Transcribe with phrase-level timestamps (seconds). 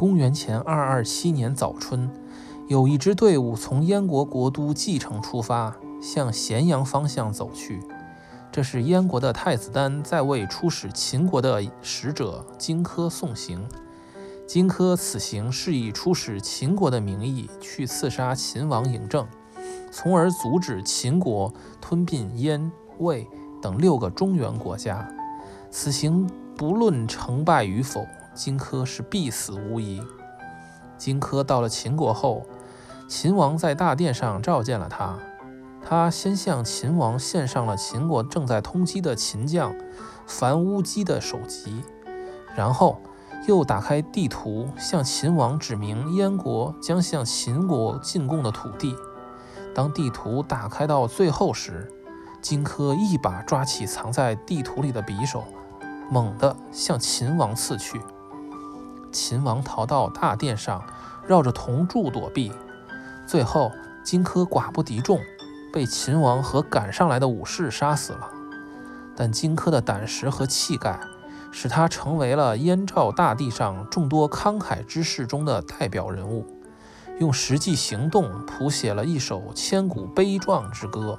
[0.00, 2.10] 公元前二二七年早春，
[2.68, 7.82] 有一支队伍从燕国国都蓟城出发，向咸阳方向走去。
[8.50, 13.68] 这是燕国的太子丹在为出使秦国的使者荆轲送行。
[14.46, 19.28] 荆轲此行是以出使秦国的名义去刺杀秦王嬴政，
[19.92, 23.28] 从而阻止秦国吞并燕、魏
[23.60, 25.06] 等六个中原国家。
[25.70, 26.26] 此行
[26.56, 28.06] 不论成败与否，
[28.40, 30.02] 荆轲是必死无疑。
[30.96, 32.46] 荆轲到了秦国后，
[33.06, 35.18] 秦王在大殿上召见了他。
[35.86, 39.74] 他先向秦王献上了秦国正在通缉的秦将
[40.26, 41.82] 樊乌鸡的首级，
[42.56, 43.02] 然后
[43.46, 48.96] 又打开地图，向秦王指明燕国将向秦国进贡的土地。
[49.74, 51.92] 当地图打开到最后时，
[52.40, 55.44] 荆轲一把抓起藏在地图里的匕首，
[56.10, 58.00] 猛地向秦王刺去。
[59.12, 60.82] 秦王逃到大殿上，
[61.26, 62.52] 绕着铜柱躲避。
[63.26, 63.70] 最后，
[64.04, 65.20] 荆轲寡不敌众。
[65.72, 68.28] 被秦王和赶上来的武士杀死了，
[69.14, 70.98] 但荆轲的胆识和气概，
[71.52, 76.44] 使他成为了燕赵大地上众多慷慨之士中的代表人物，
[77.20, 81.16] 用实际行动谱写了一首千古悲壮之歌。